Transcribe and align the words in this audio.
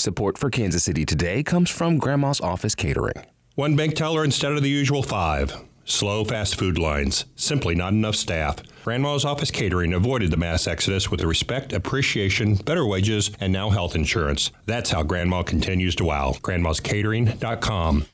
Support 0.00 0.38
for 0.38 0.48
Kansas 0.48 0.82
City 0.82 1.04
Today 1.04 1.42
comes 1.42 1.68
from 1.68 1.98
Grandma's 1.98 2.40
Office 2.40 2.74
Catering. 2.74 3.26
One 3.54 3.76
bank 3.76 3.94
teller 3.94 4.24
instead 4.24 4.52
of 4.52 4.62
the 4.62 4.70
usual 4.70 5.02
five. 5.02 5.54
Slow 5.84 6.24
fast 6.24 6.58
food 6.58 6.78
lines. 6.78 7.26
Simply 7.36 7.74
not 7.74 7.92
enough 7.92 8.14
staff. 8.14 8.56
Grandma's 8.82 9.26
Office 9.26 9.50
Catering 9.50 9.92
avoided 9.92 10.30
the 10.30 10.38
mass 10.38 10.66
exodus 10.66 11.10
with 11.10 11.22
respect, 11.22 11.74
appreciation, 11.74 12.54
better 12.54 12.86
wages, 12.86 13.30
and 13.40 13.52
now 13.52 13.68
health 13.68 13.94
insurance. 13.94 14.50
That's 14.64 14.88
how 14.88 15.02
Grandma 15.02 15.42
continues 15.42 15.94
to 15.96 16.06
wow. 16.06 16.32
Grandma'sCatering.com. 16.40 18.06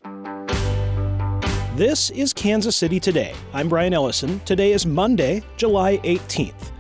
This 1.77 2.11
is 2.11 2.33
Kansas 2.33 2.77
City 2.77 2.99
Today. 2.99 3.33
I'm 3.53 3.69
Brian 3.69 3.95
Ellison. 3.95 4.41
Today 4.41 4.73
is 4.73 4.87
Monday, 4.87 5.45
July 5.57 5.99
18th. 5.99 6.73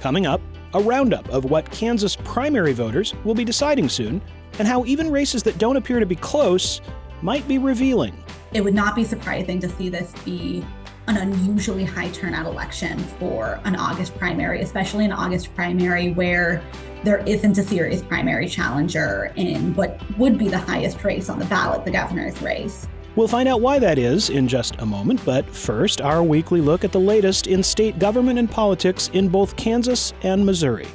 Coming 0.00 0.26
up, 0.26 0.40
a 0.74 0.80
roundup 0.80 1.28
of 1.30 1.46
what 1.46 1.68
Kansas 1.72 2.14
primary 2.14 2.72
voters 2.72 3.12
will 3.24 3.34
be 3.34 3.44
deciding 3.44 3.88
soon 3.88 4.22
and 4.62 4.68
how 4.68 4.84
even 4.84 5.10
races 5.10 5.42
that 5.42 5.58
don't 5.58 5.76
appear 5.76 5.98
to 5.98 6.06
be 6.06 6.14
close 6.14 6.80
might 7.20 7.46
be 7.48 7.58
revealing. 7.58 8.16
It 8.52 8.62
would 8.62 8.76
not 8.76 8.94
be 8.94 9.02
surprising 9.02 9.58
to 9.58 9.68
see 9.68 9.88
this 9.88 10.14
be 10.24 10.64
an 11.08 11.16
unusually 11.16 11.82
high 11.82 12.10
turnout 12.10 12.46
election 12.46 12.96
for 13.18 13.58
an 13.64 13.74
August 13.74 14.16
primary, 14.16 14.60
especially 14.60 15.04
an 15.04 15.10
August 15.10 15.52
primary 15.56 16.12
where 16.12 16.62
there 17.02 17.24
isn't 17.26 17.58
a 17.58 17.64
serious 17.64 18.02
primary 18.02 18.46
challenger 18.46 19.32
in 19.34 19.74
what 19.74 20.00
would 20.16 20.38
be 20.38 20.46
the 20.46 20.58
highest 20.58 21.02
race 21.02 21.28
on 21.28 21.40
the 21.40 21.44
ballot, 21.46 21.84
the 21.84 21.90
governor's 21.90 22.40
race. 22.40 22.86
We'll 23.16 23.26
find 23.26 23.48
out 23.48 23.62
why 23.62 23.80
that 23.80 23.98
is 23.98 24.30
in 24.30 24.46
just 24.46 24.76
a 24.80 24.86
moment, 24.86 25.24
but 25.24 25.44
first, 25.50 26.00
our 26.00 26.22
weekly 26.22 26.60
look 26.60 26.84
at 26.84 26.92
the 26.92 27.00
latest 27.00 27.48
in 27.48 27.64
state 27.64 27.98
government 27.98 28.38
and 28.38 28.48
politics 28.48 29.10
in 29.12 29.28
both 29.28 29.56
Kansas 29.56 30.12
and 30.22 30.46
Missouri. 30.46 30.86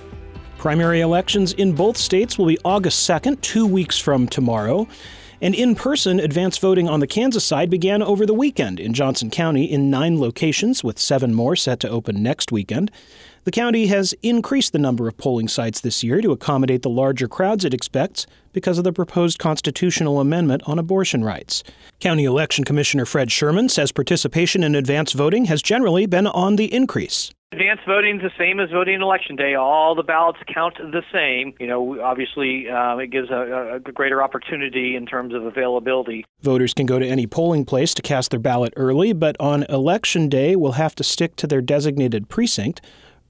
Primary 0.57 1.01
elections 1.01 1.53
in 1.53 1.73
both 1.73 1.97
states 1.97 2.37
will 2.37 2.47
be 2.47 2.57
August 2.65 3.07
2nd, 3.07 3.41
two 3.41 3.65
weeks 3.65 3.99
from 3.99 4.27
tomorrow. 4.27 4.87
And 5.39 5.53
in 5.53 5.75
person 5.75 6.19
advance 6.19 6.57
voting 6.57 6.89
on 6.89 6.99
the 6.99 7.05
Kansas 7.05 7.45
side 7.45 7.69
began 7.69 8.01
over 8.01 8.25
the 8.25 8.33
weekend 8.33 8.79
in 8.79 8.93
Johnson 8.93 9.29
County 9.29 9.65
in 9.65 9.91
nine 9.91 10.19
locations, 10.19 10.83
with 10.83 10.97
seven 10.97 11.35
more 11.35 11.55
set 11.55 11.79
to 11.81 11.89
open 11.89 12.23
next 12.23 12.51
weekend. 12.51 12.89
The 13.43 13.51
county 13.51 13.85
has 13.85 14.15
increased 14.23 14.73
the 14.73 14.79
number 14.79 15.07
of 15.07 15.15
polling 15.15 15.47
sites 15.47 15.79
this 15.79 16.03
year 16.03 16.21
to 16.21 16.31
accommodate 16.31 16.81
the 16.81 16.89
larger 16.89 17.27
crowds 17.27 17.63
it 17.63 17.73
expects 17.73 18.25
because 18.51 18.79
of 18.79 18.83
the 18.83 18.91
proposed 18.91 19.37
constitutional 19.37 20.19
amendment 20.19 20.63
on 20.65 20.79
abortion 20.79 21.23
rights. 21.23 21.63
County 21.99 22.25
Election 22.25 22.63
Commissioner 22.63 23.05
Fred 23.05 23.31
Sherman 23.31 23.69
says 23.69 23.91
participation 23.91 24.63
in 24.63 24.73
advance 24.73 25.13
voting 25.13 25.45
has 25.45 25.61
generally 25.61 26.07
been 26.07 26.25
on 26.25 26.55
the 26.55 26.73
increase. 26.73 27.31
Advance 27.53 27.79
voting 27.87 28.17
is 28.17 28.23
the 28.23 28.31
same 28.37 28.59
as 28.59 28.69
voting 28.71 29.01
election 29.01 29.37
day. 29.37 29.55
All 29.55 29.95
the 29.95 30.03
ballots 30.03 30.37
count 30.53 30.75
the 30.79 31.01
same. 31.13 31.53
You 31.61 31.67
know, 31.67 32.01
obviously, 32.01 32.69
uh, 32.69 32.97
it 32.97 33.07
gives 33.07 33.29
a, 33.29 33.75
a, 33.75 33.79
greater 33.79 34.21
opportunity 34.21 34.97
in 34.97 35.05
terms 35.05 35.33
of 35.33 35.45
availability. 35.45 36.25
Voters 36.41 36.73
can 36.73 36.85
go 36.85 36.99
to 36.99 37.07
any 37.07 37.25
polling 37.25 37.63
place 37.63 37.93
to 37.93 38.01
cast 38.01 38.31
their 38.31 38.39
ballot 38.41 38.73
early, 38.75 39.13
but 39.13 39.37
on 39.39 39.63
election 39.69 40.27
day 40.27 40.57
will 40.57 40.73
have 40.73 40.93
to 40.95 41.05
stick 41.05 41.37
to 41.37 41.47
their 41.47 41.61
designated 41.61 42.27
precinct. 42.27 42.81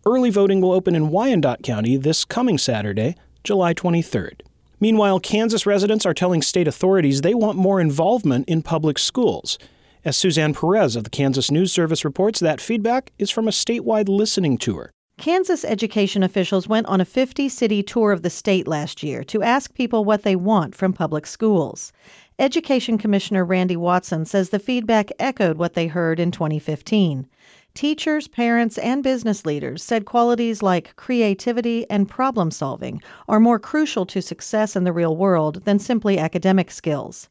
Early 0.04 0.32
voting 0.32 0.62
will 0.62 0.72
open 0.72 0.95
in 0.95 1.10
Wyandotte 1.10 1.62
County 1.62 1.95
this 1.95 2.26
coming 2.26 2.58
Saturday, 2.58 3.16
July 3.44 3.76
23rd. 3.76 4.42
Meanwhile, 4.80 5.20
Kansas 5.20 5.68
residents 5.68 6.08
are 6.08 6.16
telling 6.16 6.42
state 6.42 6.68
authorities 6.68 7.22
they 7.22 7.36
want 7.36 7.56
more 7.56 7.80
involvement 7.80 8.50
in 8.50 8.64
public 8.64 8.98
schools. 8.98 9.60
As 10.08 10.16
Suzanne 10.16 10.53
Perez 10.53 10.95
of 10.95 11.03
the 11.03 11.09
Kansas 11.09 11.52
News 11.52 11.73
Service 11.73 12.05
reports, 12.05 12.39
that 12.39 12.61
feedback 12.61 13.11
is 13.19 13.30
from 13.30 13.45
a 13.45 13.52
statewide 13.52 14.08
listening 14.08 14.58
tour. 14.58 14.94
Kansas 15.17 15.66
education 15.66 16.23
officials 16.23 16.66
went 16.66 16.88
on 16.88 17.02
a 17.02 17.03
50 17.03 17.49
city 17.49 17.83
tour 17.83 18.14
of 18.14 18.22
the 18.22 18.30
state 18.30 18.69
last 18.69 19.03
year 19.03 19.22
to 19.25 19.44
ask 19.44 19.73
people 19.73 20.05
what 20.05 20.23
they 20.23 20.38
want 20.38 20.73
from 20.75 20.94
public 20.94 21.27
schools. 21.27 21.91
Education 22.39 22.97
Commissioner 22.97 23.44
Randy 23.44 23.75
Watson 23.75 24.23
says 24.23 24.49
the 24.49 24.59
feedback 24.59 25.11
echoed 25.19 25.58
what 25.58 25.73
they 25.73 25.88
heard 25.88 26.21
in 26.21 26.31
2015. 26.31 27.27
Teachers, 27.73 28.30
parents, 28.30 28.77
and 28.77 29.03
business 29.03 29.45
leaders 29.45 29.83
said 29.83 30.05
qualities 30.05 30.64
like 30.64 30.95
creativity 30.95 31.86
and 31.89 32.08
problem 32.08 32.49
solving 32.49 33.02
are 33.27 33.42
more 33.42 33.59
crucial 33.59 34.05
to 34.05 34.21
success 34.21 34.73
in 34.77 34.86
the 34.86 34.93
real 34.93 35.17
world 35.17 35.65
than 35.65 35.80
simply 35.80 36.17
academic 36.17 36.71
skills. 36.71 37.27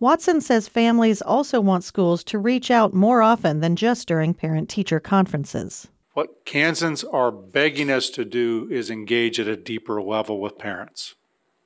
Watson 0.00 0.40
says 0.40 0.68
families 0.68 1.22
also 1.22 1.60
want 1.60 1.84
schools 1.84 2.24
to 2.24 2.38
reach 2.38 2.70
out 2.70 2.94
more 2.94 3.22
often 3.22 3.60
than 3.60 3.76
just 3.76 4.08
during 4.08 4.34
parent 4.34 4.68
teacher 4.68 5.00
conferences. 5.00 5.88
What 6.12 6.44
Kansans 6.44 7.02
are 7.04 7.32
begging 7.32 7.90
us 7.90 8.08
to 8.10 8.24
do 8.24 8.68
is 8.70 8.88
engage 8.90 9.40
at 9.40 9.48
a 9.48 9.56
deeper 9.56 10.00
level 10.00 10.40
with 10.40 10.58
parents. 10.58 11.16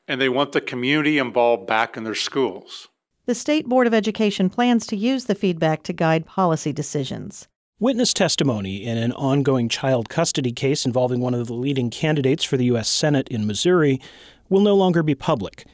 And 0.06 0.20
they 0.20 0.30
want 0.30 0.52
the 0.52 0.60
community 0.60 1.18
involved 1.18 1.66
back 1.66 1.96
in 1.96 2.04
their 2.04 2.14
schools. 2.14 2.88
The 3.26 3.34
State 3.34 3.66
Board 3.68 3.86
of 3.86 3.92
Education 3.92 4.48
plans 4.48 4.86
to 4.86 4.96
use 4.96 5.26
the 5.26 5.34
feedback 5.34 5.82
to 5.82 5.92
guide 5.92 6.24
policy 6.24 6.72
decisions. 6.72 7.46
Witness 7.78 8.14
testimony 8.14 8.82
in 8.82 8.96
an 8.96 9.12
ongoing 9.12 9.68
child 9.68 10.08
custody 10.08 10.50
case 10.50 10.86
involving 10.86 11.20
one 11.20 11.34
of 11.34 11.46
the 11.46 11.52
leading 11.52 11.90
candidates 11.90 12.42
for 12.42 12.56
the 12.56 12.64
U.S. 12.64 12.88
Senate 12.88 13.28
in 13.28 13.46
Missouri 13.46 14.00
will 14.48 14.62
no 14.62 14.74
longer 14.74 15.02
be 15.02 15.14
public. 15.14 15.66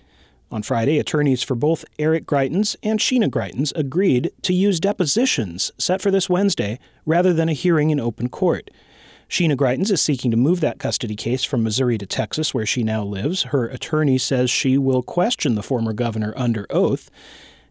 On 0.51 0.63
Friday, 0.63 0.99
attorneys 0.99 1.43
for 1.43 1.55
both 1.55 1.85
Eric 1.99 2.27
Greitens 2.27 2.77
and 2.83 3.01
Sheena 3.01 3.29
Greitens 3.29 3.73
agreed 3.75 4.31
to 4.43 4.53
use 4.53 4.79
depositions 4.79 5.73
set 5.79 6.01
for 6.01 6.11
this 6.11 6.29
Wednesday 6.29 6.79
rather 7.05 7.33
than 7.33 7.49
a 7.49 7.55
hearing 7.55 7.91
in 7.91 7.99
open 7.99 8.29
court. 8.29 8.71
Sheena 9.29 9.57
Greitens 9.57 9.91
is 9.91 10.01
seeking 10.01 10.31
to 10.31 10.37
move 10.37 10.61
that 10.61 10.79
custody 10.79 11.17
case 11.17 11.45
from 11.45 11.63
Missouri 11.63 11.99
to 11.99 12.07
Texas, 12.07 12.55
where 12.55 12.67
she 12.67 12.85
now 12.85 13.03
lives. 13.03 13.45
Her 13.45 13.67
attorney 13.67 14.19
says 14.19 14.51
she 14.51 14.79
will 14.79 15.03
question 15.03 15.55
the 15.55 15.63
former 15.63 15.93
governor 15.93 16.35
under 16.37 16.67
oath. 16.71 17.11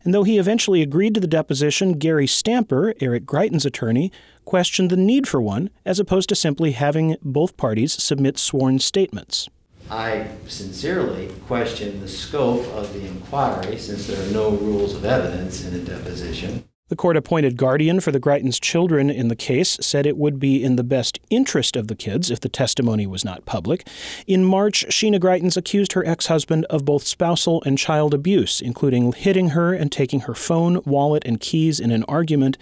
And 0.03 0.13
though 0.13 0.23
he 0.23 0.37
eventually 0.37 0.81
agreed 0.81 1.13
to 1.13 1.21
the 1.21 1.27
deposition, 1.27 1.93
Gary 1.93 2.27
Stamper, 2.27 2.93
Eric 2.99 3.25
Greitens' 3.25 3.65
attorney, 3.65 4.11
questioned 4.43 4.89
the 4.89 4.97
need 4.97 5.27
for 5.27 5.41
one, 5.41 5.69
as 5.85 5.99
opposed 5.99 6.27
to 6.29 6.35
simply 6.35 6.71
having 6.71 7.15
both 7.21 7.55
parties 7.55 7.93
submit 8.03 8.37
sworn 8.37 8.79
statements. 8.79 9.47
I 9.89 10.27
sincerely 10.47 11.31
question 11.47 11.99
the 12.01 12.07
scope 12.07 12.65
of 12.69 12.93
the 12.93 13.05
inquiry 13.05 13.77
since 13.77 14.07
there 14.07 14.21
are 14.21 14.31
no 14.31 14.51
rules 14.51 14.95
of 14.95 15.05
evidence 15.05 15.65
in 15.65 15.75
a 15.75 15.79
deposition. 15.79 16.63
The 16.89 16.97
court 16.97 17.17
appointed 17.17 17.57
guardian 17.57 18.01
for 18.01 18.11
the 18.11 18.19
Greitens 18.19 18.59
children 18.61 19.09
in 19.09 19.29
the 19.29 19.35
case 19.35 19.77
said 19.81 20.05
it 20.05 20.17
would 20.17 20.37
be 20.37 20.63
in 20.63 20.75
the 20.75 20.83
best 20.83 21.19
interest 21.29 21.75
of 21.75 21.87
the 21.87 21.95
kids 21.95 22.29
if 22.29 22.41
the 22.41 22.49
testimony 22.49 23.07
was 23.07 23.25
not 23.25 23.45
public. 23.45 23.87
In 24.27 24.43
March, 24.43 24.85
Sheena 24.89 25.19
Greitens 25.19 25.57
accused 25.57 25.93
her 25.93 26.05
ex 26.05 26.27
husband 26.27 26.65
of 26.65 26.85
both 26.85 27.07
spousal 27.07 27.63
and 27.65 27.77
child 27.77 28.13
abuse, 28.13 28.61
including 28.61 29.13
hitting 29.13 29.49
her 29.49 29.73
and 29.73 29.91
taking 29.91 30.21
her 30.21 30.35
phone, 30.35 30.81
wallet, 30.85 31.23
and 31.25 31.39
keys 31.39 31.79
in 31.79 31.89
an 31.89 32.03
argument. 32.03 32.57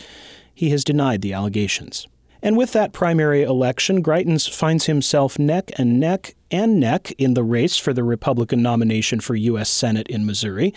He 0.53 0.70
has 0.70 0.84
denied 0.84 1.22
the 1.22 1.34
allegations. 1.34 2.08
And 2.42 2.56
with 2.56 2.72
that 2.74 2.94
primary 2.94 3.44
election, 3.44 4.02
Greitens 4.03 4.48
finds 4.48 4.86
himself 4.86 5.38
neck 5.38 5.72
and 5.78 6.00
neck 6.00 6.36
and 6.52 6.80
neck 6.80 7.12
in 7.18 7.34
the 7.34 7.44
race 7.44 7.78
for 7.78 7.94
the 7.94 8.04
Republican 8.04 8.62
nomination 8.62 9.20
for 9.20 9.36
U.S. 9.36 9.70
Senate 9.70 10.08
in 10.08 10.26
Missouri. 10.26 10.74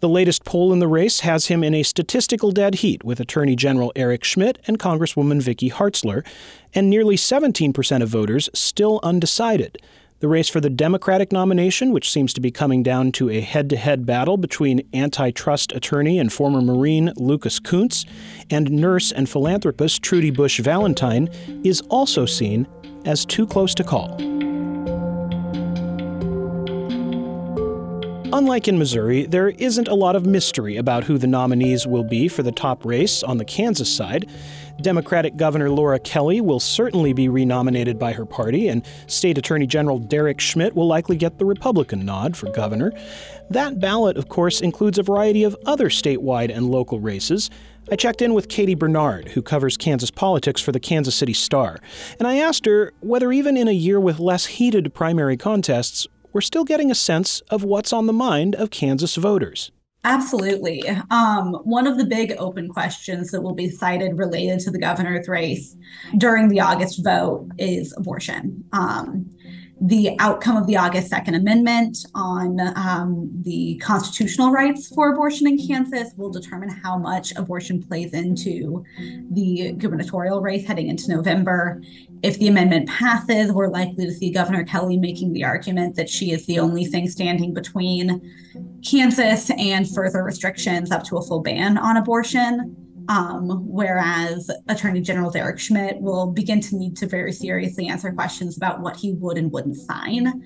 The 0.00 0.08
latest 0.08 0.44
poll 0.44 0.72
in 0.72 0.78
the 0.78 0.88
race 0.88 1.20
has 1.20 1.46
him 1.46 1.62
in 1.62 1.74
a 1.74 1.82
statistical 1.82 2.50
dead 2.50 2.76
heat 2.76 3.04
with 3.04 3.20
Attorney 3.20 3.56
General 3.56 3.92
Eric 3.94 4.24
Schmitt 4.24 4.58
and 4.66 4.78
Congresswoman 4.78 5.42
Vicky 5.42 5.70
Hartzler, 5.70 6.26
and 6.74 6.88
nearly 6.88 7.16
17% 7.16 8.02
of 8.02 8.08
voters 8.08 8.48
still 8.54 9.00
undecided. 9.02 9.78
The 10.20 10.28
race 10.28 10.50
for 10.50 10.60
the 10.60 10.68
Democratic 10.68 11.32
nomination, 11.32 11.92
which 11.92 12.10
seems 12.10 12.34
to 12.34 12.42
be 12.42 12.50
coming 12.50 12.82
down 12.82 13.10
to 13.12 13.30
a 13.30 13.40
head 13.40 13.70
to 13.70 13.76
head 13.78 14.04
battle 14.04 14.36
between 14.36 14.86
antitrust 14.92 15.72
attorney 15.72 16.18
and 16.18 16.30
former 16.30 16.60
Marine 16.60 17.14
Lucas 17.16 17.58
Kunce 17.58 18.06
and 18.50 18.70
nurse 18.70 19.12
and 19.12 19.30
philanthropist 19.30 20.02
Trudy 20.02 20.30
Busch 20.30 20.60
Valentine, 20.60 21.30
is 21.64 21.80
also 21.88 22.26
seen 22.26 22.66
as 23.06 23.24
too 23.24 23.46
close 23.46 23.74
to 23.74 23.82
call. 23.82 24.29
Unlike 28.32 28.68
in 28.68 28.78
Missouri, 28.78 29.26
there 29.26 29.48
isn't 29.48 29.88
a 29.88 29.94
lot 29.94 30.14
of 30.14 30.24
mystery 30.24 30.76
about 30.76 31.04
who 31.04 31.18
the 31.18 31.26
nominees 31.26 31.84
will 31.84 32.04
be 32.04 32.28
for 32.28 32.44
the 32.44 32.52
top 32.52 32.84
race 32.84 33.24
on 33.24 33.38
the 33.38 33.44
Kansas 33.44 33.92
side. 33.92 34.30
Democratic 34.80 35.36
Governor 35.36 35.68
Laura 35.68 35.98
Kelly 35.98 36.40
will 36.40 36.60
certainly 36.60 37.12
be 37.12 37.28
renominated 37.28 37.98
by 37.98 38.12
her 38.12 38.24
party, 38.24 38.68
and 38.68 38.86
State 39.08 39.36
Attorney 39.36 39.66
General 39.66 39.98
Derek 39.98 40.40
Schmidt 40.40 40.76
will 40.76 40.86
likely 40.86 41.16
get 41.16 41.38
the 41.38 41.44
Republican 41.44 42.04
nod 42.04 42.36
for 42.36 42.50
governor. 42.52 42.92
That 43.50 43.80
ballot, 43.80 44.16
of 44.16 44.28
course, 44.28 44.60
includes 44.60 44.96
a 44.98 45.02
variety 45.02 45.42
of 45.42 45.56
other 45.66 45.88
statewide 45.88 46.56
and 46.56 46.70
local 46.70 47.00
races. 47.00 47.50
I 47.90 47.96
checked 47.96 48.22
in 48.22 48.32
with 48.32 48.48
Katie 48.48 48.76
Bernard, 48.76 49.30
who 49.30 49.42
covers 49.42 49.76
Kansas 49.76 50.12
politics 50.12 50.60
for 50.60 50.70
the 50.70 50.78
Kansas 50.78 51.16
City 51.16 51.34
Star, 51.34 51.80
and 52.20 52.28
I 52.28 52.36
asked 52.36 52.64
her 52.66 52.92
whether, 53.00 53.32
even 53.32 53.56
in 53.56 53.66
a 53.66 53.72
year 53.72 53.98
with 53.98 54.20
less 54.20 54.46
heated 54.46 54.94
primary 54.94 55.36
contests, 55.36 56.06
we're 56.32 56.40
still 56.40 56.64
getting 56.64 56.90
a 56.90 56.94
sense 56.94 57.40
of 57.50 57.64
what's 57.64 57.92
on 57.92 58.06
the 58.06 58.12
mind 58.12 58.54
of 58.54 58.70
Kansas 58.70 59.16
voters. 59.16 59.70
Absolutely. 60.02 60.82
Um, 61.10 61.54
one 61.64 61.86
of 61.86 61.98
the 61.98 62.06
big 62.06 62.32
open 62.38 62.68
questions 62.68 63.30
that 63.32 63.42
will 63.42 63.54
be 63.54 63.68
cited 63.68 64.16
related 64.16 64.60
to 64.60 64.70
the 64.70 64.78
governor's 64.78 65.28
race 65.28 65.76
during 66.16 66.48
the 66.48 66.60
August 66.60 67.04
vote 67.04 67.48
is 67.58 67.94
abortion. 67.98 68.64
Um, 68.72 69.30
the 69.80 70.14
outcome 70.18 70.58
of 70.58 70.66
the 70.66 70.76
August 70.76 71.10
2nd 71.10 71.34
Amendment 71.34 72.04
on 72.14 72.60
um, 72.76 73.30
the 73.42 73.80
constitutional 73.82 74.52
rights 74.52 74.88
for 74.88 75.12
abortion 75.12 75.46
in 75.46 75.56
Kansas 75.58 76.12
will 76.16 76.30
determine 76.30 76.68
how 76.68 76.98
much 76.98 77.34
abortion 77.36 77.82
plays 77.82 78.12
into 78.12 78.84
the 79.30 79.72
gubernatorial 79.78 80.42
race 80.42 80.66
heading 80.66 80.88
into 80.88 81.10
November. 81.10 81.82
If 82.22 82.38
the 82.38 82.48
amendment 82.48 82.90
passes, 82.90 83.52
we're 83.52 83.68
likely 83.70 84.04
to 84.04 84.12
see 84.12 84.30
Governor 84.30 84.64
Kelly 84.64 84.98
making 84.98 85.32
the 85.32 85.44
argument 85.44 85.96
that 85.96 86.10
she 86.10 86.32
is 86.32 86.44
the 86.44 86.58
only 86.58 86.84
thing 86.84 87.08
standing 87.08 87.54
between 87.54 88.20
Kansas 88.84 89.50
and 89.50 89.88
further 89.88 90.22
restrictions 90.22 90.90
up 90.90 91.04
to 91.04 91.16
a 91.16 91.22
full 91.22 91.40
ban 91.40 91.78
on 91.78 91.96
abortion. 91.96 92.76
Um, 93.08 93.66
whereas 93.66 94.50
Attorney 94.68 95.00
General 95.00 95.30
Derek 95.30 95.58
Schmidt 95.58 96.00
will 96.00 96.28
begin 96.28 96.60
to 96.60 96.76
need 96.76 96.96
to 96.98 97.06
very 97.06 97.32
seriously 97.32 97.88
answer 97.88 98.12
questions 98.12 98.56
about 98.56 98.80
what 98.80 98.96
he 98.96 99.12
would 99.14 99.38
and 99.38 99.50
wouldn't 99.50 99.76
sign. 99.76 100.42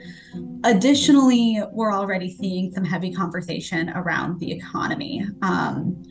Additionally, 0.65 1.63
we're 1.73 1.93
already 1.93 2.35
seeing 2.35 2.71
some 2.73 2.85
heavy 2.85 3.13
conversation 3.13 3.91
around 3.91 4.41
the 4.41 4.53
economy. 4.53 5.27
Um, 5.43 6.03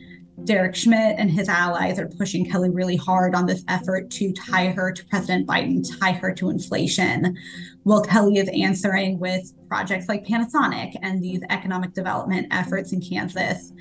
Derek 0.44 0.74
Schmidt 0.74 1.16
and 1.18 1.30
his 1.30 1.48
allies 1.48 1.98
are 1.98 2.08
pushing 2.08 2.48
Kelly 2.48 2.70
really 2.70 2.96
hard 2.96 3.34
on 3.34 3.46
this 3.46 3.64
effort 3.68 4.10
to 4.10 4.32
tie 4.32 4.68
her 4.68 4.92
to 4.92 5.04
President 5.06 5.46
Biden, 5.46 5.84
tie 5.98 6.12
her 6.12 6.32
to 6.34 6.50
inflation. 6.50 7.36
While 7.84 8.02
Kelly 8.02 8.38
is 8.38 8.48
answering 8.48 9.18
with 9.18 9.52
projects 9.68 10.08
like 10.08 10.24
Panasonic 10.26 10.96
and 11.02 11.22
these 11.22 11.40
economic 11.50 11.94
development 11.94 12.48
efforts 12.50 12.92
in 12.92 13.00
Kansas 13.00 13.72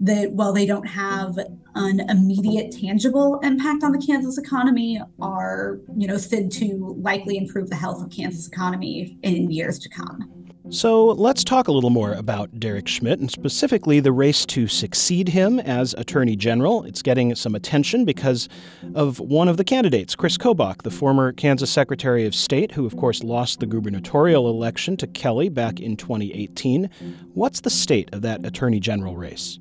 that, 0.00 0.32
while 0.32 0.52
they 0.52 0.66
don't 0.66 0.86
have 0.86 1.38
an 1.74 2.00
immediate 2.08 2.72
tangible 2.72 3.38
impact 3.40 3.84
on 3.84 3.92
the 3.92 4.04
Kansas 4.04 4.38
economy, 4.38 5.00
are, 5.20 5.78
you 5.96 6.06
know, 6.06 6.16
said 6.16 6.50
to 6.52 6.96
likely 6.98 7.36
improve 7.36 7.68
the 7.70 7.76
health 7.76 8.02
of 8.02 8.10
Kansas 8.10 8.48
economy 8.48 9.18
in 9.22 9.50
years 9.50 9.78
to 9.80 9.88
come. 9.88 10.45
So 10.70 11.06
let's 11.06 11.44
talk 11.44 11.68
a 11.68 11.72
little 11.72 11.90
more 11.90 12.12
about 12.12 12.58
Derek 12.58 12.88
Schmidt 12.88 13.20
and 13.20 13.30
specifically 13.30 14.00
the 14.00 14.10
race 14.10 14.44
to 14.46 14.66
succeed 14.66 15.28
him 15.28 15.60
as 15.60 15.94
Attorney 15.94 16.34
General. 16.34 16.82
It's 16.82 17.02
getting 17.02 17.32
some 17.36 17.54
attention 17.54 18.04
because 18.04 18.48
of 18.94 19.20
one 19.20 19.46
of 19.46 19.58
the 19.58 19.64
candidates, 19.64 20.16
Chris 20.16 20.36
Kobach, 20.36 20.82
the 20.82 20.90
former 20.90 21.32
Kansas 21.32 21.70
Secretary 21.70 22.26
of 22.26 22.34
State, 22.34 22.72
who, 22.72 22.84
of 22.84 22.96
course, 22.96 23.22
lost 23.22 23.60
the 23.60 23.66
gubernatorial 23.66 24.50
election 24.50 24.96
to 24.96 25.06
Kelly 25.06 25.48
back 25.48 25.78
in 25.78 25.96
2018. 25.96 26.90
What's 27.34 27.60
the 27.60 27.70
state 27.70 28.12
of 28.12 28.22
that 28.22 28.44
Attorney 28.44 28.80
General 28.80 29.16
race? 29.16 29.60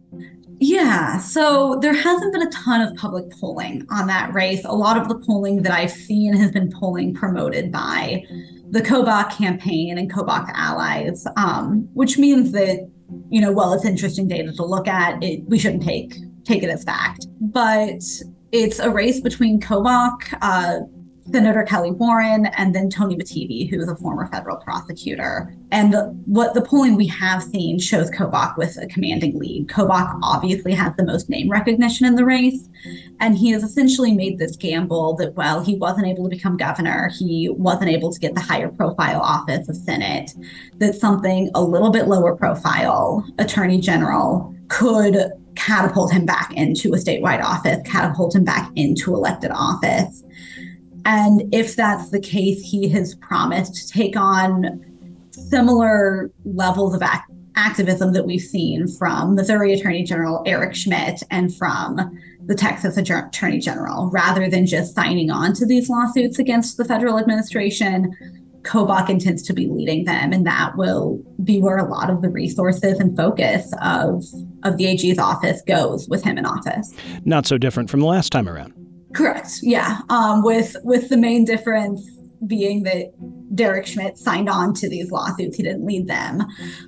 Yeah, 0.60 1.20
so 1.20 1.78
there 1.82 1.94
hasn't 1.94 2.34
been 2.34 2.42
a 2.42 2.52
ton 2.52 2.82
of 2.82 2.96
public 2.96 3.30
polling 3.32 3.86
on 3.92 4.08
that 4.08 4.34
race. 4.34 4.64
A 4.66 4.74
lot 4.74 4.98
of 4.98 5.08
the 5.08 5.20
polling 5.20 5.64
that 5.64 5.74
I've 5.74 5.92
seen 5.92 6.34
has 6.34 6.52
been 6.52 6.72
polling 6.72 7.14
promoted 7.14 7.72
by 7.72 8.24
the 8.70 8.82
Kobach 8.82 9.38
campaign 9.38 9.98
and 9.98 10.12
Kobach 10.12 10.50
allies, 10.54 11.26
um, 11.38 11.88
which 11.94 12.18
means 12.18 12.52
that 12.52 12.90
you 13.30 13.42
know, 13.42 13.52
while 13.52 13.74
it's 13.74 13.86
interesting 13.86 14.28
data 14.28 14.52
to 14.52 14.66
look 14.66 14.88
at, 14.88 15.22
it 15.24 15.44
we 15.48 15.60
shouldn't 15.60 15.84
take 15.84 16.16
take 16.44 16.64
it 16.64 16.70
as 16.70 16.84
fact. 16.84 17.28
But 17.40 18.02
it's 18.52 18.80
a 18.80 18.90
race 18.90 19.20
between 19.20 19.60
Kobach, 19.60 20.38
uh, 20.42 20.80
Senator 21.32 21.64
Kelly 21.64 21.92
Warren 21.92 22.46
and 22.58 22.76
then 22.76 22.90
Tony 22.90 23.16
Mattivi, 23.16 23.70
who 23.70 23.82
is 23.82 23.90
a 23.90 23.96
former 23.96 24.28
federal 24.28 24.58
prosecutor. 24.58 25.56
And 25.72 25.92
the, 25.92 26.04
what 26.26 26.54
the 26.54 26.62
polling 26.62 26.96
we 26.96 27.08
have 27.08 27.42
seen 27.42 27.80
shows 27.80 28.12
Kobach 28.12 28.58
with 28.58 28.78
a 28.78 28.88
commanding 28.88 29.40
lead. 29.40 29.68
Kobach 29.68 30.20
obviously 30.22 30.74
has 30.74 30.96
the 30.96 31.06
most 31.06 31.30
name 31.30 31.50
recognition 31.50 32.06
in 32.06 32.16
the 32.16 32.26
race. 32.26 32.70
And 33.20 33.38
he 33.38 33.50
has 33.52 33.64
essentially 33.64 34.14
made 34.14 34.38
this 34.38 34.56
gamble 34.56 35.16
that 35.16 35.36
while 35.36 35.64
he 35.64 35.76
wasn't 35.76 36.08
able 36.08 36.24
to 36.26 36.30
become 36.30 36.58
governor, 36.58 37.10
he 37.18 37.50
wasn't 37.50 37.90
able 37.90 38.12
to 38.12 38.20
get 38.20 38.36
the 38.36 38.42
higher 38.42 38.70
profile 38.70 39.22
office 39.22 39.68
of 39.68 39.76
Senate, 39.76 40.32
that 40.78 40.96
something 40.96 41.50
a 41.56 41.62
little 41.62 41.90
bit 41.90 42.08
lower 42.08 42.36
profile, 42.36 43.26
attorney 43.40 43.80
general, 43.80 44.54
could 44.68 45.32
catapult 45.56 46.12
him 46.12 46.26
back 46.26 46.54
into 46.54 46.94
a 46.94 46.98
statewide 46.98 47.44
office, 47.44 47.80
catapult 47.86 48.36
him 48.36 48.44
back 48.44 48.72
into 48.76 49.14
elected 49.14 49.52
office. 49.52 50.24
And 51.06 51.54
if 51.54 51.76
that's 51.76 52.10
the 52.10 52.20
case, 52.20 52.62
he 52.62 52.90
has 52.90 53.16
promised 53.16 53.76
to 53.76 53.94
take 53.94 54.18
on 54.18 54.84
similar 55.30 56.32
levels 56.44 56.96
of 56.96 57.02
act- 57.04 57.32
activism 57.56 58.14
that 58.14 58.26
we've 58.26 58.42
seen 58.42 58.88
from 58.88 59.36
Missouri 59.36 59.74
Attorney 59.74 60.04
General 60.04 60.44
Eric 60.46 60.76
Schmitt 60.76 61.24
and 61.30 61.56
from 61.56 62.20
the 62.46 62.56
Texas 62.56 62.98
Attorney 62.98 63.60
General, 63.60 64.10
rather 64.12 64.50
than 64.50 64.66
just 64.66 64.94
signing 64.94 65.32
on 65.32 65.54
to 65.54 65.66
these 65.66 65.90
lawsuits 65.90 66.40
against 66.40 66.78
the 66.78 66.86
federal 66.86 67.18
administration. 67.18 68.16
Kobach 68.62 69.10
intends 69.10 69.44
to 69.44 69.54
be 69.54 69.68
leading 69.68 70.06
them, 70.06 70.34
and 70.34 70.46
that 70.48 70.76
will 70.76 71.22
be 71.44 71.62
where 71.62 71.78
a 71.78 71.88
lot 71.88 72.10
of 72.10 72.24
the 72.24 72.30
resources 72.30 73.00
and 73.00 73.16
focus 73.16 73.72
of 73.82 74.24
of 74.64 74.78
the 74.78 74.88
AG's 74.88 75.20
office 75.20 75.62
goes 75.68 76.10
with 76.10 76.24
him 76.24 76.40
in 76.40 76.48
office. 76.48 76.92
Not 77.26 77.46
so 77.46 77.60
different 77.60 77.92
from 77.92 78.00
the 78.00 78.08
last 78.08 78.32
time 78.32 78.50
around. 78.50 78.85
Correct. 79.16 79.60
Yeah. 79.62 80.00
Um, 80.10 80.44
with 80.44 80.76
with 80.84 81.10
the 81.10 81.18
main 81.18 81.46
difference 81.46 82.08
being 82.46 82.84
that 82.84 83.14
Derek 83.56 83.86
Schmidt 83.86 84.18
signed 84.18 84.50
on 84.50 84.74
to 84.76 84.90
these 84.90 85.12
lawsuits. 85.12 85.56
He 85.56 85.64
didn't 85.64 85.86
lead 85.86 86.08
them, 86.08 86.46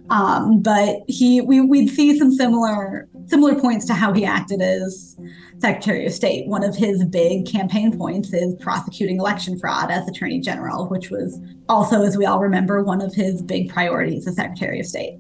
um, 0.10 0.62
but 0.62 0.98
he 1.08 1.42
we 1.42 1.62
we'd 1.62 1.88
see 1.88 2.18
some 2.18 2.32
similar 2.32 3.08
similar 3.28 3.56
points 3.56 3.86
to 3.86 3.94
how 3.94 4.12
he 4.14 4.26
acted 4.26 4.62
as 4.62 5.18
Secretary 5.60 6.06
of 6.06 6.14
State. 6.14 6.48
One 6.48 6.64
of 6.64 6.76
his 6.76 7.04
big 7.06 7.48
campaign 7.48 7.98
points 7.98 8.34
is 8.34 8.56
prosecuting 8.60 9.20
election 9.20 9.58
fraud 9.58 9.90
as 9.90 10.08
Attorney 10.08 10.40
General, 10.40 10.88
which 10.88 11.10
was 11.10 11.40
also, 11.70 12.04
as 12.04 12.18
we 12.18 12.26
all 12.26 12.40
remember, 12.40 12.84
one 12.84 13.02
of 13.02 13.14
his 13.14 13.42
big 13.42 13.70
priorities 13.70 14.28
as 14.28 14.36
Secretary 14.36 14.80
of 14.80 14.86
State. 14.86 15.20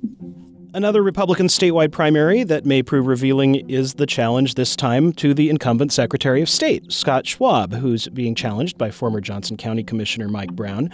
Another 0.74 1.02
Republican 1.02 1.48
statewide 1.48 1.92
primary 1.92 2.44
that 2.44 2.66
may 2.66 2.84
prove 2.84 3.08
revealing 3.08 3.70
is 3.70 3.96
the 3.96 4.06
challenge 4.06 4.56
this 4.56 4.76
time 4.76 5.14
to 5.14 5.34
the 5.34 5.50
incumbent 5.50 5.94
Secretary 5.94 6.42
of 6.42 6.50
State, 6.50 6.92
Scott 6.92 7.26
Schwab, 7.26 7.74
who's 7.74 8.08
being 8.10 8.36
challenged 8.36 8.78
by 8.78 8.92
former 8.92 9.22
Johnson 9.22 9.56
County 9.56 9.84
Commissioner 9.84 10.28
Mike 10.28 10.54
Brown. 10.54 10.92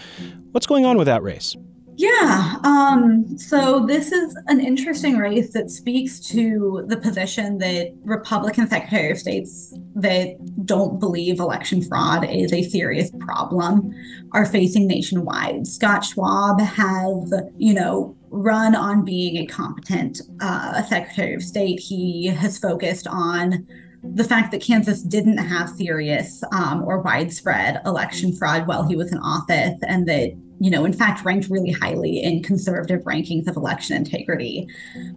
What's 0.51 0.67
going 0.67 0.85
on 0.85 0.97
with 0.97 1.07
that 1.07 1.23
race? 1.23 1.55
Yeah. 1.95 2.57
Um, 2.63 3.37
so 3.37 3.85
this 3.85 4.11
is 4.11 4.35
an 4.47 4.59
interesting 4.59 5.17
race 5.17 5.53
that 5.53 5.69
speaks 5.69 6.19
to 6.29 6.83
the 6.87 6.97
position 6.97 7.59
that 7.59 7.93
Republican 8.03 8.67
Secretary 8.67 9.11
of 9.11 9.17
States 9.17 9.77
that 9.95 10.37
don't 10.65 10.99
believe 10.99 11.39
election 11.39 11.83
fraud 11.83 12.27
is 12.27 12.51
a 12.51 12.63
serious 12.63 13.11
problem 13.19 13.93
are 14.31 14.45
facing 14.45 14.87
nationwide. 14.87 15.67
Scott 15.67 16.03
Schwab 16.03 16.59
has, 16.61 17.33
you 17.57 17.73
know, 17.73 18.15
run 18.33 18.75
on 18.75 19.05
being 19.05 19.37
a 19.37 19.45
competent 19.45 20.19
uh, 20.41 20.81
Secretary 20.83 21.35
of 21.35 21.43
State. 21.43 21.79
He 21.79 22.27
has 22.27 22.57
focused 22.57 23.07
on 23.07 23.65
the 24.03 24.23
fact 24.23 24.51
that 24.51 24.61
Kansas 24.61 25.01
didn't 25.01 25.37
have 25.37 25.69
serious 25.69 26.43
um, 26.51 26.83
or 26.83 26.99
widespread 26.99 27.79
election 27.85 28.35
fraud 28.35 28.67
while 28.67 28.85
he 28.85 28.95
was 28.95 29.13
in 29.13 29.19
office, 29.19 29.79
and 29.87 30.07
that, 30.09 30.31
you 30.59 30.69
know, 30.69 30.83
in 30.83 30.91
fact, 30.91 31.23
ranked 31.23 31.47
really 31.49 31.71
highly 31.71 32.21
in 32.21 32.43
conservative 32.43 33.01
rankings 33.03 33.47
of 33.47 33.55
election 33.55 33.95
integrity. 33.95 34.67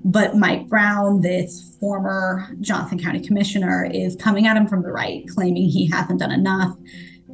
But 0.04 0.36
Mike 0.36 0.68
Brown, 0.68 1.22
this 1.22 1.76
former 1.80 2.54
Johnson 2.60 2.98
County 2.98 3.20
commissioner, 3.20 3.88
is 3.92 4.14
coming 4.14 4.46
at 4.46 4.56
him 4.56 4.68
from 4.68 4.82
the 4.82 4.92
right, 4.92 5.26
claiming 5.34 5.68
he 5.68 5.90
hasn't 5.90 6.20
done 6.20 6.32
enough 6.32 6.76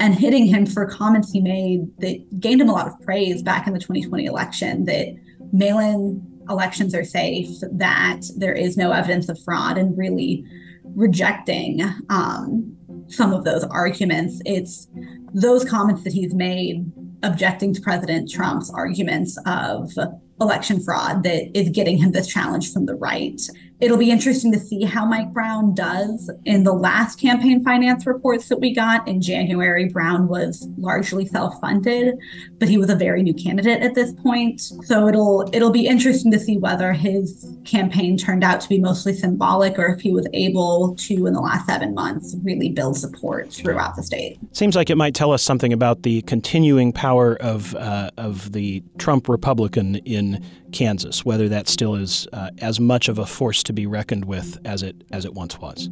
and 0.00 0.14
hitting 0.14 0.46
him 0.46 0.64
for 0.64 0.86
comments 0.86 1.32
he 1.32 1.40
made 1.40 1.86
that 1.98 2.40
gained 2.40 2.60
him 2.60 2.68
a 2.68 2.72
lot 2.72 2.86
of 2.86 2.98
praise 3.02 3.42
back 3.42 3.66
in 3.66 3.74
the 3.74 3.78
2020 3.78 4.24
election 4.24 4.84
that 4.86 5.14
mail 5.52 5.78
in 5.78 6.26
elections 6.48 6.94
are 6.94 7.04
safe, 7.04 7.48
that 7.70 8.22
there 8.36 8.54
is 8.54 8.76
no 8.76 8.92
evidence 8.92 9.28
of 9.28 9.38
fraud, 9.44 9.78
and 9.78 9.96
really 9.96 10.44
rejecting 10.84 11.82
um, 12.10 12.76
some 13.08 13.32
of 13.32 13.44
those 13.44 13.64
arguments. 13.64 14.40
It's 14.44 14.88
those 15.32 15.64
comments 15.64 16.04
that 16.04 16.12
he's 16.12 16.34
made 16.34 16.90
objecting 17.22 17.72
to 17.74 17.80
President 17.80 18.30
Trump's 18.30 18.70
arguments 18.70 19.38
of 19.46 19.92
election 20.40 20.80
fraud 20.80 21.22
that 21.22 21.56
is 21.56 21.68
getting 21.70 21.98
him 21.98 22.12
this 22.12 22.26
challenge 22.26 22.72
from 22.72 22.86
the 22.86 22.96
right 22.96 23.40
it'll 23.82 23.98
be 23.98 24.12
interesting 24.12 24.52
to 24.52 24.60
see 24.60 24.84
how 24.84 25.04
Mike 25.04 25.32
Brown 25.32 25.74
does 25.74 26.30
in 26.44 26.62
the 26.62 26.72
last 26.72 27.20
campaign 27.20 27.64
finance 27.64 28.06
reports 28.06 28.48
that 28.48 28.60
we 28.60 28.72
got 28.72 29.06
in 29.08 29.20
January. 29.20 29.88
Brown 29.88 30.28
was 30.28 30.68
largely 30.78 31.26
self-funded, 31.26 32.14
but 32.58 32.68
he 32.68 32.78
was 32.78 32.88
a 32.88 32.94
very 32.94 33.24
new 33.24 33.34
candidate 33.34 33.82
at 33.82 33.96
this 33.96 34.12
point. 34.12 34.60
So 34.60 35.08
it'll 35.08 35.50
it'll 35.52 35.72
be 35.72 35.88
interesting 35.88 36.30
to 36.30 36.38
see 36.38 36.58
whether 36.58 36.92
his 36.92 37.56
campaign 37.64 38.16
turned 38.16 38.44
out 38.44 38.60
to 38.60 38.68
be 38.68 38.78
mostly 38.78 39.14
symbolic 39.14 39.76
or 39.80 39.86
if 39.86 40.00
he 40.00 40.12
was 40.12 40.28
able 40.32 40.94
to 40.94 41.26
in 41.26 41.34
the 41.34 41.40
last 41.40 41.66
7 41.66 41.92
months 41.92 42.36
really 42.44 42.68
build 42.68 42.96
support 42.96 43.52
throughout 43.52 43.96
the 43.96 44.04
state. 44.04 44.38
Seems 44.52 44.76
like 44.76 44.90
it 44.90 44.96
might 44.96 45.16
tell 45.16 45.32
us 45.32 45.42
something 45.42 45.72
about 45.72 46.04
the 46.04 46.22
continuing 46.22 46.92
power 46.92 47.34
of 47.40 47.74
uh, 47.74 48.12
of 48.16 48.52
the 48.52 48.84
Trump 48.98 49.28
Republican 49.28 49.96
in 49.96 50.44
Kansas, 50.72 51.24
whether 51.24 51.48
that 51.48 51.68
still 51.68 51.94
is 51.94 52.26
uh, 52.32 52.50
as 52.58 52.80
much 52.80 53.08
of 53.08 53.18
a 53.18 53.26
force 53.26 53.62
to 53.64 53.72
be 53.72 53.86
reckoned 53.86 54.24
with 54.24 54.58
as 54.64 54.82
it 54.82 55.04
as 55.12 55.24
it 55.24 55.34
once 55.34 55.58
was. 55.58 55.90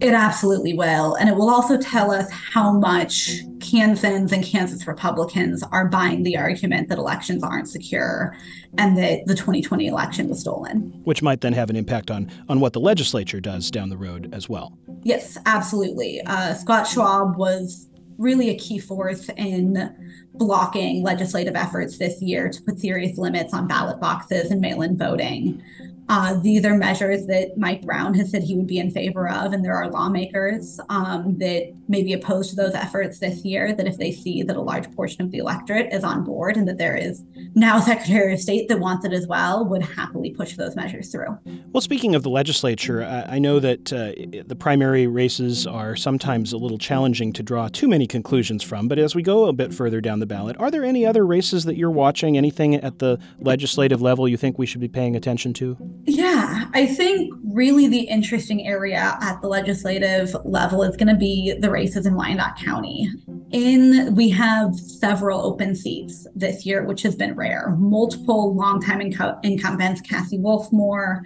It 0.00 0.14
absolutely 0.14 0.74
will. 0.74 1.14
And 1.14 1.28
it 1.28 1.36
will 1.36 1.50
also 1.50 1.76
tell 1.76 2.10
us 2.10 2.30
how 2.30 2.72
much 2.72 3.42
Kansans 3.60 4.32
and 4.32 4.42
Kansas 4.42 4.86
Republicans 4.86 5.62
are 5.72 5.88
buying 5.88 6.22
the 6.22 6.36
argument 6.36 6.88
that 6.88 6.98
elections 6.98 7.42
aren't 7.42 7.68
secure 7.68 8.34
and 8.78 8.96
that 8.96 9.26
the 9.26 9.34
2020 9.34 9.86
election 9.86 10.28
was 10.28 10.40
stolen. 10.40 11.00
Which 11.04 11.22
might 11.22 11.42
then 11.42 11.52
have 11.52 11.70
an 11.70 11.76
impact 11.76 12.10
on, 12.10 12.30
on 12.48 12.60
what 12.60 12.72
the 12.72 12.80
legislature 12.80 13.40
does 13.40 13.70
down 13.70 13.90
the 13.90 13.96
road 13.96 14.30
as 14.32 14.48
well. 14.48 14.76
Yes, 15.02 15.36
absolutely. 15.44 16.22
Uh, 16.22 16.54
Scott 16.54 16.86
Schwab 16.86 17.36
was 17.36 17.88
really 18.18 18.50
a 18.50 18.58
key 18.58 18.78
force 18.78 19.28
in 19.36 19.94
blocking 20.34 21.02
legislative 21.02 21.56
efforts 21.56 21.98
this 21.98 22.20
year 22.20 22.48
to 22.48 22.62
put 22.62 22.80
serious 22.80 23.18
limits 23.18 23.54
on 23.54 23.68
ballot 23.68 24.00
boxes 24.00 24.50
and 24.50 24.60
mail 24.60 24.82
in 24.82 24.96
voting. 24.96 25.62
Uh, 26.08 26.34
these 26.40 26.64
are 26.64 26.76
measures 26.76 27.26
that 27.26 27.56
Mike 27.56 27.82
Brown 27.82 28.14
has 28.14 28.30
said 28.30 28.42
he 28.42 28.54
would 28.54 28.66
be 28.66 28.78
in 28.78 28.90
favor 28.90 29.28
of, 29.28 29.52
and 29.52 29.64
there 29.64 29.74
are 29.74 29.90
lawmakers 29.90 30.78
um, 30.88 31.38
that 31.38 31.72
may 31.88 32.02
be 32.02 32.12
opposed 32.12 32.50
to 32.50 32.56
those 32.56 32.74
efforts 32.74 33.18
this 33.20 33.44
year. 33.44 33.72
That 33.72 33.86
if 33.86 33.96
they 33.96 34.12
see 34.12 34.42
that 34.42 34.56
a 34.56 34.60
large 34.60 34.90
portion 34.94 35.22
of 35.22 35.30
the 35.30 35.38
electorate 35.38 35.92
is 35.92 36.04
on 36.04 36.24
board 36.24 36.56
and 36.56 36.68
that 36.68 36.78
there 36.78 36.96
is 36.96 37.22
now 37.54 37.78
a 37.78 37.82
Secretary 37.82 38.34
of 38.34 38.40
State 38.40 38.68
that 38.68 38.80
wants 38.80 39.04
it 39.04 39.12
as 39.12 39.26
well, 39.26 39.64
would 39.64 39.82
happily 39.82 40.30
push 40.30 40.56
those 40.56 40.76
measures 40.76 41.10
through. 41.10 41.38
Well, 41.72 41.80
speaking 41.80 42.14
of 42.14 42.22
the 42.22 42.30
legislature, 42.30 43.02
I 43.04 43.38
know 43.38 43.58
that 43.60 43.92
uh, 43.92 44.12
the 44.46 44.56
primary 44.56 45.06
races 45.06 45.66
are 45.66 45.96
sometimes 45.96 46.52
a 46.52 46.58
little 46.58 46.78
challenging 46.78 47.32
to 47.32 47.42
draw 47.42 47.68
too 47.68 47.88
many 47.88 48.06
conclusions 48.06 48.62
from. 48.62 48.88
But 48.88 48.98
as 48.98 49.14
we 49.14 49.22
go 49.22 49.46
a 49.46 49.52
bit 49.52 49.72
further 49.72 50.00
down 50.00 50.20
the 50.20 50.26
ballot, 50.26 50.56
are 50.58 50.70
there 50.70 50.84
any 50.84 51.06
other 51.06 51.24
races 51.26 51.64
that 51.64 51.76
you're 51.76 51.90
watching? 51.90 52.36
Anything 52.36 52.74
at 52.74 52.98
the 52.98 53.18
legislative 53.38 54.02
level 54.02 54.28
you 54.28 54.36
think 54.36 54.58
we 54.58 54.66
should 54.66 54.80
be 54.80 54.88
paying 54.88 55.16
attention 55.16 55.52
to? 55.54 55.93
Yeah, 56.06 56.66
I 56.74 56.86
think 56.86 57.32
really 57.50 57.88
the 57.88 58.00
interesting 58.00 58.66
area 58.66 59.16
at 59.20 59.40
the 59.40 59.48
legislative 59.48 60.34
level 60.44 60.82
is 60.82 60.96
going 60.96 61.08
to 61.08 61.16
be 61.16 61.54
the 61.58 61.70
races 61.70 62.04
in 62.04 62.14
Wyandotte 62.14 62.56
County. 62.56 63.10
In 63.52 64.14
we 64.14 64.28
have 64.30 64.74
several 64.74 65.40
open 65.40 65.74
seats 65.74 66.26
this 66.34 66.66
year, 66.66 66.84
which 66.84 67.02
has 67.02 67.14
been 67.14 67.34
rare. 67.34 67.74
Multiple 67.78 68.54
longtime 68.54 69.00
inc- 69.00 69.38
incumbents, 69.44 70.00
Kathy 70.02 70.38
Wolfe 70.38 70.70
Moore 70.72 71.24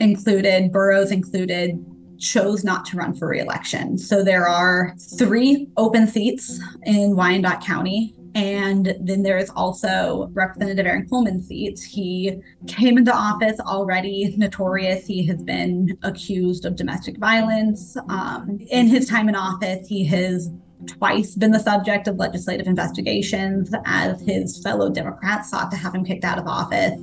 included, 0.00 0.72
Burroughs 0.72 1.10
included, 1.10 1.84
chose 2.18 2.64
not 2.64 2.84
to 2.86 2.96
run 2.96 3.14
for 3.14 3.28
reelection. 3.28 3.98
So 3.98 4.22
there 4.22 4.48
are 4.48 4.94
three 5.18 5.68
open 5.76 6.06
seats 6.06 6.60
in 6.84 7.16
Wyandotte 7.16 7.62
County. 7.62 8.14
And 8.34 8.96
then 9.00 9.22
there 9.22 9.38
is 9.38 9.50
also 9.50 10.28
Representative 10.32 10.86
Aaron 10.86 11.08
Coleman's 11.08 11.46
seat. 11.46 11.78
He 11.78 12.40
came 12.66 12.98
into 12.98 13.14
office 13.14 13.60
already 13.60 14.34
notorious. 14.36 15.06
He 15.06 15.24
has 15.26 15.42
been 15.42 15.96
accused 16.02 16.64
of 16.64 16.74
domestic 16.74 17.18
violence. 17.18 17.96
Um, 18.08 18.58
in 18.70 18.88
his 18.88 19.08
time 19.08 19.28
in 19.28 19.36
office, 19.36 19.86
he 19.86 20.04
has 20.06 20.50
twice 20.86 21.34
been 21.36 21.52
the 21.52 21.60
subject 21.60 22.08
of 22.08 22.16
legislative 22.16 22.66
investigations 22.66 23.72
as 23.84 24.20
his 24.20 24.60
fellow 24.62 24.90
Democrats 24.90 25.50
sought 25.50 25.70
to 25.70 25.76
have 25.76 25.94
him 25.94 26.04
kicked 26.04 26.24
out 26.24 26.38
of 26.38 26.46
office. 26.46 27.00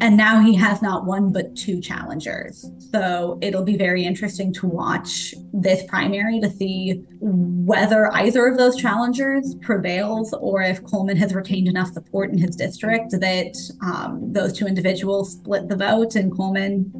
And 0.00 0.16
now 0.16 0.40
he 0.40 0.54
has 0.54 0.82
not 0.82 1.04
one 1.04 1.32
but 1.32 1.54
two 1.56 1.80
challengers. 1.80 2.68
So 2.92 3.38
it'll 3.40 3.64
be 3.64 3.76
very 3.76 4.04
interesting 4.04 4.52
to 4.54 4.66
watch 4.66 5.34
this 5.52 5.84
primary 5.84 6.40
to 6.40 6.50
see 6.50 7.04
whether 7.20 8.12
either 8.12 8.46
of 8.46 8.58
those 8.58 8.76
challengers 8.76 9.54
prevails 9.62 10.32
or 10.34 10.62
if 10.62 10.82
Coleman 10.84 11.16
has 11.18 11.34
retained 11.34 11.68
enough 11.68 11.92
support 11.92 12.30
in 12.30 12.38
his 12.38 12.56
district 12.56 13.12
that 13.12 13.54
um, 13.82 14.32
those 14.32 14.52
two 14.52 14.66
individuals 14.66 15.32
split 15.32 15.68
the 15.68 15.76
vote 15.76 16.16
and 16.16 16.34
Coleman 16.34 16.90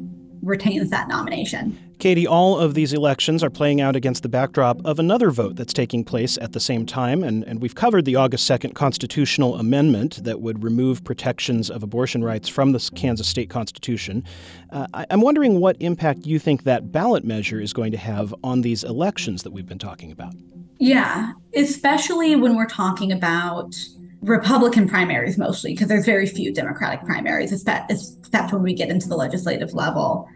retains 0.41 0.89
that 0.89 1.07
nomination. 1.07 1.77
Katie, 1.99 2.27
all 2.27 2.59
of 2.59 2.73
these 2.73 2.93
elections 2.93 3.43
are 3.43 3.49
playing 3.49 3.79
out 3.79 3.95
against 3.95 4.23
the 4.23 4.29
backdrop 4.29 4.83
of 4.85 4.99
another 4.99 5.31
vote 5.31 5.55
that's 5.55 5.73
taking 5.73 6.03
place 6.03 6.37
at 6.37 6.51
the 6.51 6.59
same 6.59 6.85
time, 6.85 7.23
and, 7.23 7.43
and 7.45 7.61
we've 7.61 7.75
covered 7.75 8.05
the 8.05 8.15
August 8.15 8.49
2nd 8.49 8.73
constitutional 8.73 9.55
amendment 9.55 10.23
that 10.23 10.41
would 10.41 10.63
remove 10.63 11.03
protections 11.03 11.69
of 11.69 11.83
abortion 11.83 12.23
rights 12.23 12.49
from 12.49 12.71
the 12.71 12.89
Kansas 12.95 13.27
state 13.27 13.49
constitution. 13.49 14.23
Uh, 14.71 14.87
I, 14.93 15.05
I'm 15.09 15.21
wondering 15.21 15.59
what 15.59 15.77
impact 15.79 16.25
you 16.25 16.39
think 16.39 16.63
that 16.63 16.91
ballot 16.91 17.23
measure 17.23 17.59
is 17.59 17.73
going 17.73 17.91
to 17.91 17.97
have 17.97 18.33
on 18.43 18.61
these 18.61 18.83
elections 18.83 19.43
that 19.43 19.51
we've 19.51 19.67
been 19.67 19.79
talking 19.79 20.11
about. 20.11 20.33
Yeah, 20.79 21.33
especially 21.55 22.35
when 22.35 22.55
we're 22.55 22.65
talking 22.67 23.11
about 23.11 23.75
Republican 24.21 24.87
primaries 24.87 25.37
mostly, 25.37 25.73
because 25.73 25.87
there's 25.87 26.05
very 26.05 26.25
few 26.25 26.53
Democratic 26.53 27.05
primaries, 27.05 27.51
except 27.53 28.53
when 28.53 28.63
we 28.63 28.73
get 28.73 28.89
into 28.89 29.07
the 29.07 29.15
legislative 29.15 29.73
level 29.73 30.27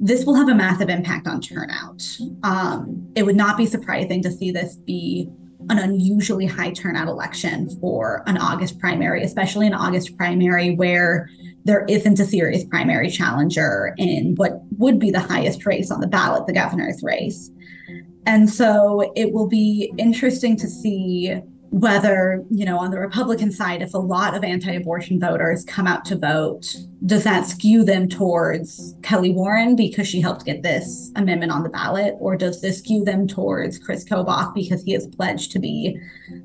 this 0.00 0.24
will 0.24 0.34
have 0.34 0.48
a 0.48 0.54
massive 0.54 0.88
impact 0.88 1.26
on 1.26 1.40
turnout. 1.40 2.02
Um, 2.42 3.10
it 3.16 3.24
would 3.24 3.36
not 3.36 3.56
be 3.56 3.66
surprising 3.66 4.22
to 4.22 4.30
see 4.30 4.50
this 4.50 4.76
be 4.76 5.28
an 5.70 5.78
unusually 5.78 6.46
high 6.46 6.70
turnout 6.70 7.08
election 7.08 7.68
for 7.80 8.22
an 8.26 8.38
August 8.38 8.78
primary, 8.78 9.22
especially 9.22 9.66
an 9.66 9.74
August 9.74 10.16
primary 10.16 10.74
where 10.74 11.28
there 11.64 11.84
isn't 11.88 12.20
a 12.20 12.24
serious 12.24 12.64
primary 12.64 13.10
challenger 13.10 13.94
in 13.98 14.34
what 14.36 14.60
would 14.78 14.98
be 14.98 15.10
the 15.10 15.20
highest 15.20 15.66
race 15.66 15.90
on 15.90 16.00
the 16.00 16.06
ballot, 16.06 16.46
the 16.46 16.52
governor's 16.52 17.02
race. 17.02 17.50
And 18.24 18.48
so 18.48 19.12
it 19.16 19.32
will 19.32 19.48
be 19.48 19.92
interesting 19.98 20.56
to 20.58 20.68
see 20.68 21.40
whether, 21.70 22.44
you 22.50 22.64
know, 22.64 22.78
on 22.78 22.90
the 22.90 22.98
Republican 22.98 23.52
side, 23.52 23.82
if 23.82 23.92
a 23.94 23.98
lot 23.98 24.34
of 24.34 24.42
anti 24.42 24.74
abortion 24.74 25.20
voters 25.20 25.64
come 25.64 25.86
out 25.86 26.04
to 26.06 26.16
vote, 26.16 26.64
does 27.04 27.24
that 27.24 27.46
skew 27.46 27.84
them 27.84 28.08
towards 28.08 28.94
Kelly 29.02 29.32
Warren 29.32 29.76
because 29.76 30.08
she 30.08 30.20
helped 30.20 30.44
get 30.44 30.62
this 30.62 31.12
amendment 31.14 31.52
on 31.52 31.62
the 31.62 31.68
ballot? 31.68 32.14
Or 32.20 32.36
does 32.36 32.60
this 32.60 32.78
skew 32.78 33.04
them 33.04 33.28
towards 33.28 33.78
Chris 33.78 34.04
Kobach 34.04 34.54
because 34.54 34.82
he 34.82 34.92
has 34.92 35.06
pledged 35.06 35.52
to 35.52 35.58
be 35.58 35.98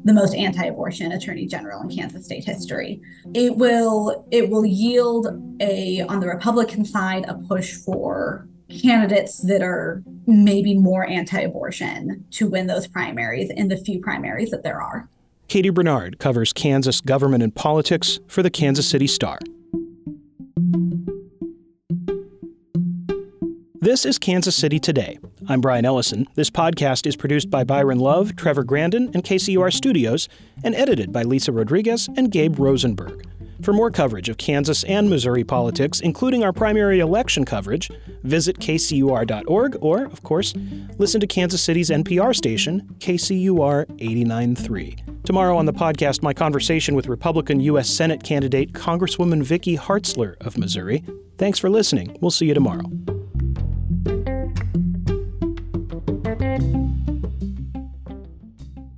the 0.04 0.14
most 0.14 0.36
anti 0.36 0.66
abortion 0.66 1.12
attorney 1.12 1.48
general 1.48 1.82
in 1.82 1.90
Kansas 1.90 2.26
state 2.26 2.44
history? 2.44 3.02
It 3.34 3.58
will 3.58 4.26
it 4.32 4.50
will 4.50 4.66
yield 4.66 5.28
a 5.62 6.02
on 6.02 6.20
the 6.20 6.28
Republican 6.28 6.86
side 6.86 7.26
a 7.28 7.36
push 7.36 7.74
for 7.74 8.48
candidates 8.82 9.40
that 9.42 9.62
are 9.62 10.04
maybe 10.26 10.78
more 10.78 11.08
anti-abortion 11.08 12.26
to 12.32 12.48
win 12.48 12.68
those 12.68 12.88
primaries 12.88 13.50
in 13.50 13.68
the 13.68 13.78
few 13.78 14.00
primaries 14.00 14.52
that 14.52 14.64
there 14.64 14.82
are. 14.82 15.08
Katie 15.48 15.70
Bernard 15.70 16.20
covers 16.20 16.54
Kansas 16.54 17.02
government 17.02 17.44
and 17.44 17.54
politics 17.54 18.20
for 18.28 18.42
the 18.42 18.50
Kansas 18.50 18.88
City 18.90 19.08
Star. 19.08 19.40
This 23.84 24.06
is 24.06 24.18
Kansas 24.18 24.56
City 24.56 24.80
Today. 24.80 25.20
I'm 25.50 25.60
Brian 25.60 25.84
Ellison. 25.84 26.26
This 26.36 26.50
podcast 26.50 27.06
is 27.06 27.18
produced 27.18 27.50
by 27.50 27.66
Byron 27.66 28.00
Love, 28.00 28.34
Trevor 28.38 28.64
Grandin, 28.64 29.12
and 29.14 29.26
KCUR 29.26 29.74
Studios, 29.74 30.30
and 30.64 30.74
edited 30.74 31.12
by 31.12 31.24
Lisa 31.24 31.52
Rodriguez 31.52 32.08
and 32.16 32.32
Gabe 32.32 32.58
Rosenberg. 32.58 33.28
For 33.62 33.74
more 33.74 33.92
coverage 33.92 34.30
of 34.30 34.38
Kansas 34.38 34.86
and 34.86 35.10
Missouri 35.10 35.44
politics, 35.44 36.00
including 36.00 36.46
our 36.46 36.54
primary 36.54 37.02
election 37.02 37.44
coverage, 37.44 37.92
visit 38.24 38.58
kcur.org 38.60 39.78
or, 39.82 40.06
of 40.06 40.24
course, 40.24 40.54
listen 40.98 41.20
to 41.20 41.28
Kansas 41.28 41.62
City's 41.62 41.90
NPR 41.90 42.34
station, 42.34 42.88
KCUR 43.00 43.86
89.3. 43.98 45.26
Tomorrow 45.26 45.58
on 45.58 45.66
the 45.66 45.74
podcast, 45.74 46.24
my 46.24 46.34
conversation 46.34 46.96
with 46.96 47.08
Republican 47.08 47.60
U.S. 47.60 47.90
Senate 47.90 48.24
candidate 48.24 48.72
Congresswoman 48.72 49.44
Vicky 49.44 49.76
Hartzler 49.76 50.38
of 50.40 50.58
Missouri. 50.58 51.04
Thanks 51.38 51.60
for 51.60 51.70
listening. 51.70 52.18
We'll 52.22 52.32
see 52.32 52.46
you 52.46 52.54
tomorrow. 52.54 52.90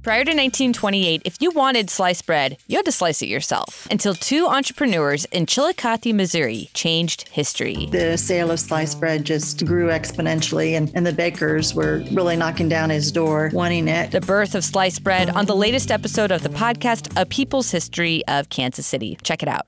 Prior 0.05 0.23
to 0.23 0.29
1928, 0.29 1.23
if 1.25 1.41
you 1.41 1.49
wanted 1.49 1.89
sliced 1.89 2.27
bread, 2.27 2.57
you 2.67 2.77
had 2.77 2.85
to 2.85 2.91
slice 2.91 3.23
it 3.23 3.25
yourself. 3.25 3.87
Until 3.89 4.13
two 4.13 4.45
entrepreneurs 4.45 5.25
in 5.31 5.47
Chillicothe, 5.47 6.13
Missouri 6.13 6.69
changed 6.75 7.27
history. 7.29 7.87
The 7.87 8.15
sale 8.15 8.51
of 8.51 8.59
sliced 8.59 8.99
bread 8.99 9.25
just 9.25 9.65
grew 9.65 9.87
exponentially, 9.87 10.77
and, 10.77 10.91
and 10.93 11.07
the 11.07 11.11
bakers 11.11 11.73
were 11.73 12.03
really 12.11 12.35
knocking 12.35 12.69
down 12.69 12.91
his 12.91 13.11
door, 13.11 13.49
wanting 13.51 13.87
it. 13.87 14.11
The 14.11 14.21
birth 14.21 14.53
of 14.53 14.63
sliced 14.63 15.03
bread 15.03 15.31
on 15.31 15.47
the 15.47 15.55
latest 15.55 15.89
episode 15.89 16.29
of 16.29 16.43
the 16.43 16.49
podcast, 16.49 17.11
A 17.19 17.25
People's 17.25 17.71
History 17.71 18.23
of 18.27 18.49
Kansas 18.49 18.85
City. 18.85 19.17
Check 19.23 19.41
it 19.41 19.49
out. 19.49 19.65